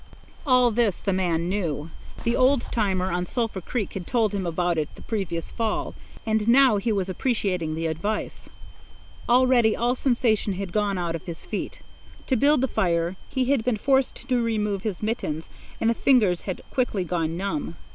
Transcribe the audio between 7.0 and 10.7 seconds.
appreciating the advice. Already all sensation